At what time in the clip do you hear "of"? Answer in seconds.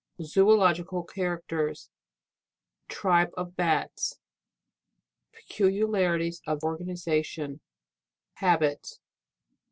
3.37-3.55, 6.47-6.63